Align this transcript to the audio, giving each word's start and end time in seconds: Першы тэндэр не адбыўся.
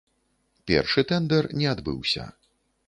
Першы 0.71 1.03
тэндэр 1.11 1.51
не 1.61 1.67
адбыўся. 1.77 2.29